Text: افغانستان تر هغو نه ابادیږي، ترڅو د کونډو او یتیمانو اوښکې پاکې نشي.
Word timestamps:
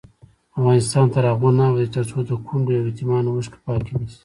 افغانستان 0.59 1.05
تر 1.13 1.23
هغو 1.31 1.49
نه 1.57 1.63
ابادیږي، 1.69 1.93
ترڅو 1.95 2.17
د 2.25 2.31
کونډو 2.47 2.71
او 2.79 2.89
یتیمانو 2.91 3.29
اوښکې 3.33 3.59
پاکې 3.65 3.93
نشي. 3.99 4.19